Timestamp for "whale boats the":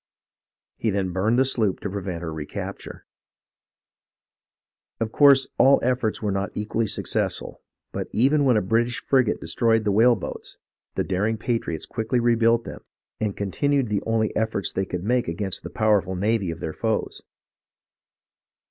9.91-11.03